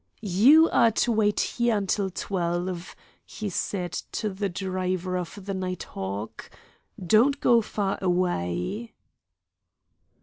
"You 0.23 0.67
are 0.71 0.89
to 1.05 1.11
wait 1.11 1.39
here 1.41 1.77
until 1.77 2.09
twelve," 2.09 2.95
he 3.23 3.49
said 3.49 3.91
to 4.13 4.31
the 4.31 4.49
driver 4.49 5.15
of 5.15 5.45
the 5.45 5.53
nighthawk. 5.53 6.49
"Don't 6.99 7.39
go 7.39 7.61
far 7.61 7.99
away." 8.01 8.93